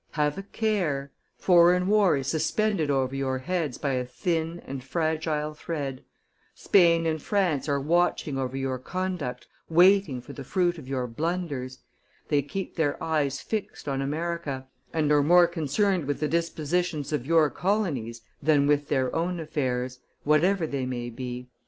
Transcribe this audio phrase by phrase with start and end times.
[0.13, 5.53] Have a care; foreign war is suspended over your heads by a thin and fragile
[5.53, 6.03] thread;
[6.55, 11.83] Spain and France are watching over your conduct, waiting for the fruit of your blunders;
[12.29, 17.27] they keep their eyes fixed on America, and are more concerned with the dispositions of
[17.27, 21.47] your colonies than with their own affairs, whatever they may be.